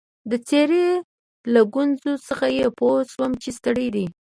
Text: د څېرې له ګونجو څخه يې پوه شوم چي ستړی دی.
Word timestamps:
د 0.29 0.31
څېرې 0.47 0.85
له 1.53 1.61
ګونجو 1.73 2.13
څخه 2.27 2.45
يې 2.57 2.67
پوه 2.79 2.97
شوم 3.11 3.31
چي 3.41 3.49
ستړی 3.59 3.87
دی. 3.95 4.05